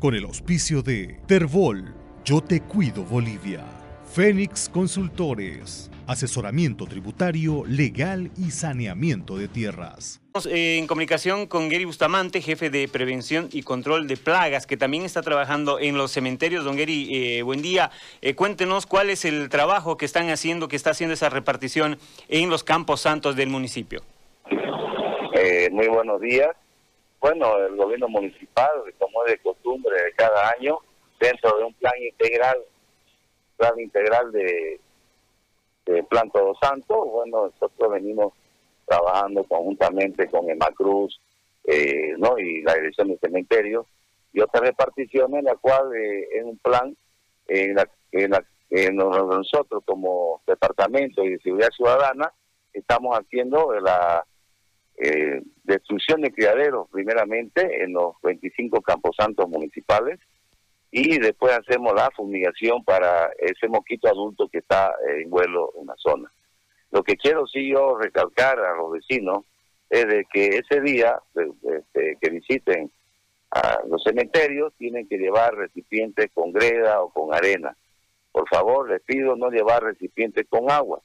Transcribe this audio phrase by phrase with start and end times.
[0.00, 1.94] con el auspicio de Terbol,
[2.24, 3.62] Yo Te Cuido Bolivia,
[4.10, 10.22] Fénix Consultores, asesoramiento tributario, legal y saneamiento de tierras.
[10.46, 15.04] Eh, en comunicación con Gary Bustamante, jefe de prevención y control de plagas, que también
[15.04, 16.64] está trabajando en los cementerios.
[16.64, 17.90] Don Gary, eh, buen día.
[18.22, 21.98] Eh, cuéntenos cuál es el trabajo que están haciendo, que está haciendo esa repartición
[22.28, 24.02] en los campos santos del municipio.
[25.72, 26.48] muy buenos días.
[27.20, 30.78] Bueno, el gobierno municipal, como es de costumbre de cada año,
[31.20, 32.56] dentro de un plan integral,
[33.56, 34.80] plan integral de,
[36.08, 38.32] Plan Todo Santo, bueno, nosotros venimos
[38.86, 41.20] trabajando conjuntamente con Emacruz
[41.64, 42.38] eh, ¿no?
[42.38, 43.86] y la dirección del cementerio
[44.32, 46.96] y otras reparticiones, la cual eh, es un plan
[47.48, 52.32] en la, en la que nosotros como departamento y de seguridad ciudadana
[52.72, 54.24] estamos haciendo la
[55.02, 60.18] eh, destrucción de criaderos, primeramente en los 25 camposantos municipales,
[60.90, 65.94] y después hacemos la fumigación para ese mosquito adulto que está en vuelo en la
[65.96, 66.30] zona.
[66.90, 69.44] Lo que quiero sí yo recalcar a los vecinos
[69.88, 71.18] es de que ese día
[71.94, 72.90] que visiten
[73.88, 77.76] los cementerios tienen que llevar recipientes con greda o con arena.
[78.32, 81.00] Por favor, les pido no llevar recipientes con agua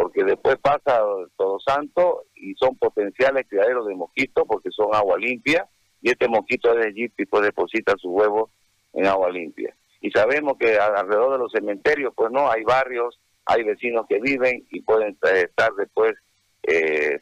[0.00, 1.02] porque después pasa
[1.36, 5.68] todo santo y son potenciales criaderos de mosquitos porque son agua limpia
[6.00, 8.50] y este mosquito es de allí pues deposita sus huevos
[8.94, 9.76] en agua limpia.
[10.00, 14.66] Y sabemos que alrededor de los cementerios, pues no, hay barrios, hay vecinos que viven
[14.70, 16.14] y pueden estar después
[16.62, 17.20] eh,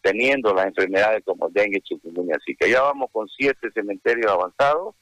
[0.00, 2.36] teniendo las enfermedades como dengue, chikungunya.
[2.36, 4.94] Así que ya vamos con siete cementerios avanzados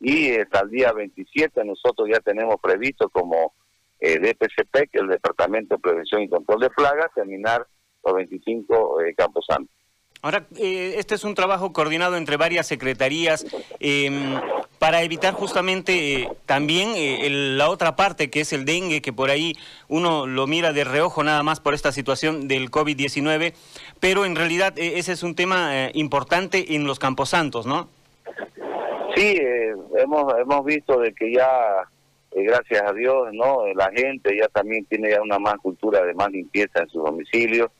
[0.00, 3.52] y hasta el día 27 nosotros ya tenemos previsto como
[4.04, 7.66] eh, DPCP, que es el Departamento de Prevención y Control de Plagas, terminar
[8.04, 9.74] los 25 eh, Campos Santos.
[10.20, 13.46] Ahora, eh, este es un trabajo coordinado entre varias secretarías
[13.80, 14.40] em,
[14.78, 16.94] para evitar justamente eh, también
[17.58, 19.54] la otra parte que es el dengue, que por ahí
[19.88, 23.54] uno lo mira de reojo nada más por esta situación del COVID-19,
[24.00, 27.88] pero en realidad ese es un tema importante en los Camposantos, ¿no?
[29.14, 29.38] Sí,
[29.96, 31.86] hemos, hemos visto de que ya
[32.34, 33.64] eh, gracias a Dios, ¿no?
[33.74, 37.70] La gente ya también tiene ya una más cultura de más limpieza en sus domicilios.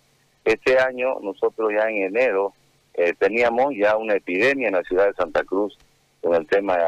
[0.44, 2.54] Este año, nosotros ya en enero,
[2.94, 5.76] eh, teníamos ya una epidemia en la ciudad de Santa Cruz
[6.22, 6.78] con el tema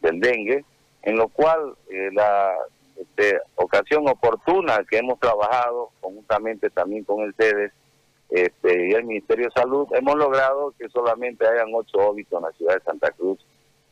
[0.00, 0.64] del dengue,
[1.02, 2.54] en lo cual eh, la
[2.96, 7.72] este, ocasión oportuna que hemos trabajado conjuntamente también con el CEDES
[8.30, 12.52] este, y el Ministerio de Salud, hemos logrado que solamente hayan ocho óbitos en la
[12.52, 13.38] ciudad de Santa Cruz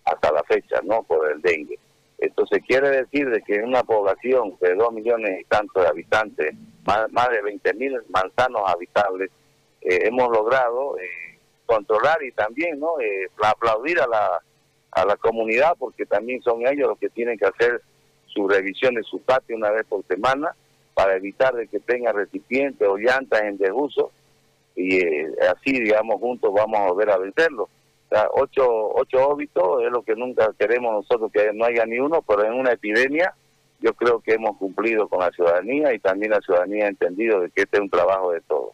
[0.04, 1.02] hasta la fecha, ¿no?
[1.02, 1.78] Por el dengue.
[2.24, 5.88] Esto se quiere decir de que en una población de dos millones y tantos de
[5.88, 6.54] habitantes,
[6.84, 9.30] más, de 20 mil manzanos habitables,
[9.82, 14.40] eh, hemos logrado eh, controlar y también no eh, aplaudir a la,
[14.92, 17.82] a la comunidad porque también son ellos los que tienen que hacer
[18.26, 20.54] su revisión de su patio una vez por semana
[20.94, 24.12] para evitar de que tenga recipientes o llantas en desuso.
[24.76, 24.98] Y
[25.42, 27.68] así digamos juntos vamos a volver a vencerlo
[28.34, 32.44] ocho, ocho óbitos es lo que nunca queremos nosotros, que no haya ni uno, pero
[32.44, 33.34] en una epidemia
[33.80, 37.50] yo creo que hemos cumplido con la ciudadanía y también la ciudadanía ha entendido de
[37.50, 38.72] que este es un trabajo de todos.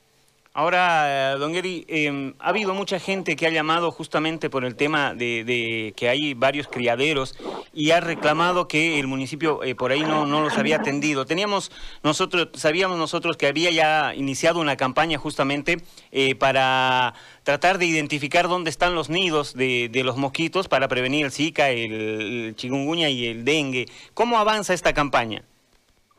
[0.61, 5.15] Ahora, don Gary, em, ha habido mucha gente que ha llamado justamente por el tema
[5.15, 7.35] de, que hay varios criaderos
[7.73, 11.25] y ha reclamado que el municipio eh, por ahí no, los había atendido.
[11.25, 11.73] Teníamos
[12.03, 15.79] nosotros, sabíamos nosotros que había ya iniciado una campaña justamente
[16.13, 21.33] eh, para tratar de identificar dónde están los nidos de, los mosquitos para prevenir el
[21.33, 23.87] Zika, el, el y el dengue.
[24.13, 25.43] ¿Cómo avanza esta campaña?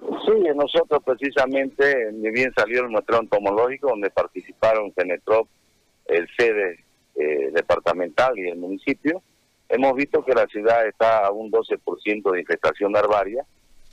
[0.01, 5.47] Sí, nosotros precisamente, bien salió el muestreo entomológico donde participaron Cenetrop,
[6.05, 6.83] el sede
[7.15, 9.21] eh, departamental y el municipio,
[9.69, 13.45] hemos visto que la ciudad está a un 12% de infestación larvaria,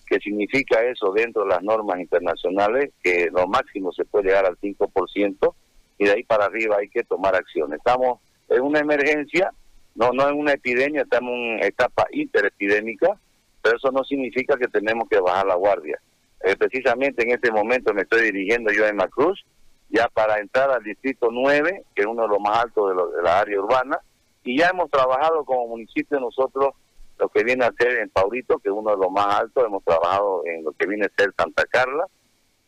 [0.07, 4.59] que significa eso dentro de las normas internacionales, que lo máximo se puede llegar al
[4.59, 5.55] 5%,
[5.99, 7.75] y de ahí para arriba hay que tomar acción.
[7.75, 9.53] Estamos en una emergencia,
[9.95, 13.21] no, no en una epidemia, estamos en una etapa interepidémica,
[13.69, 16.01] pero eso no significa que tenemos que bajar la guardia.
[16.43, 19.45] Eh, precisamente en este momento me estoy dirigiendo yo a Macruz,
[19.91, 23.41] ya para entrar al distrito 9, que es uno de los más altos de, la
[23.41, 23.99] área urbana,
[24.43, 26.71] y ya hemos trabajado como municipio nosotros
[27.19, 29.85] lo que viene a ser en Paurito, que es uno de los más altos, hemos
[29.85, 32.07] trabajado en lo que viene a ser Santa Carla,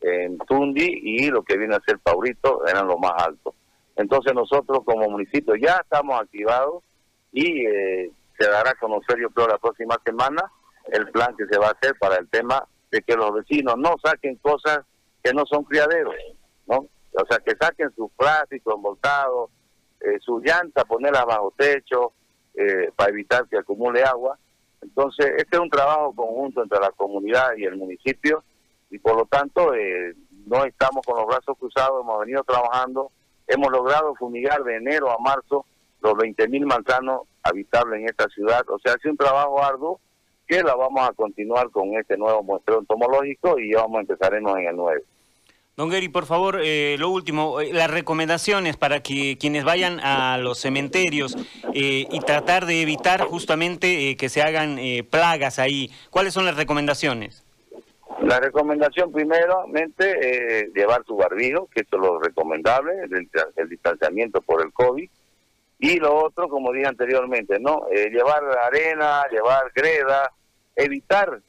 [0.03, 3.55] en Tundi y lo que viene a ser Paurito eran los más altos.
[3.97, 6.85] Entonces nosotros como municipio ya estamos activados
[7.33, 10.43] y eh, se dará a conocer yo creo la próxima semana
[10.93, 13.95] el plan que se va a hacer para el tema de que los vecinos no
[14.03, 14.81] saquen cosas
[15.23, 16.15] que no son criaderos,
[16.67, 16.87] ¿no?
[17.13, 19.51] O sea, que saquen sus plásticos envoltados,
[20.01, 22.13] eh, su llanta, ponerla bajo techo,
[22.55, 24.39] eh, para evitar que acumule agua.
[24.81, 28.43] Entonces, este es un trabajo conjunto entre la comunidad y el municipio
[28.91, 30.15] y por lo tanto eh,
[30.47, 33.13] no estamos con los brazos cruzados, hemos venido trabajando,
[33.47, 35.65] hemos logrado fumigar de enero a marzo
[36.01, 40.01] los 20.000 manzanos habitables en esta ciudad, o sea, ha un trabajo arduo
[40.51, 44.59] que la vamos a continuar con este nuevo muestreo entomológico y ya vamos a empezaremos
[44.59, 45.03] en el 9.
[45.77, 50.39] Don Gary, por favor, eh, lo último, eh, las recomendaciones para que quienes vayan a
[50.39, 51.37] los cementerios
[51.73, 55.93] eh, y tratar de evitar justamente que se hagan plagas ahí.
[56.11, 57.45] ¿Cuáles son las recomendaciones?
[58.21, 64.63] La recomendación primeramente es llevar su barbijo, que esto es lo recomendable, el, distanciamiento por
[64.63, 65.09] el COVID.
[65.79, 70.31] Y lo otro, como dije anteriormente, no llevar arena, llevar greda,
[70.83, 71.41] evitar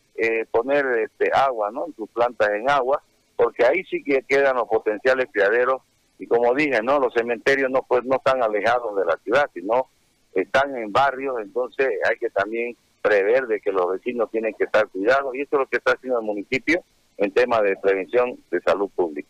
[0.51, 1.87] poner este, agua, ¿no?
[1.95, 3.01] Sus plantas en agua
[3.41, 5.81] porque ahí sí que quedan los potenciales criaderos
[6.19, 9.87] y como dije, no, los cementerios no pues no están alejados de la ciudad, sino
[10.35, 14.87] están en barrios, entonces hay que también prever de que los vecinos tienen que estar
[14.89, 16.83] cuidados y eso es lo que está haciendo el municipio
[17.17, 19.27] en tema de prevención de salud pública.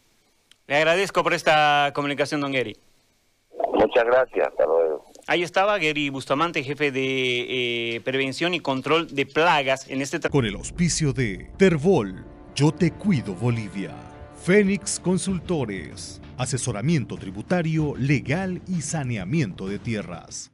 [0.67, 2.75] Le agradezco por esta comunicación, don Gary.
[3.73, 5.05] Muchas gracias, hasta luego.
[5.27, 10.19] Ahí estaba Gary Bustamante, jefe de eh, prevención y control de plagas en este...
[10.29, 13.95] Con el auspicio de Terbol yo te cuido Bolivia.
[14.43, 16.19] Fénix Consultores.
[16.37, 20.51] Asesoramiento tributario, legal y saneamiento de tierras.